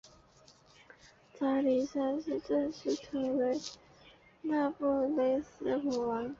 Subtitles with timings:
[1.37, 3.55] 查理三世正式成为
[4.41, 6.27] 那不勒斯国王。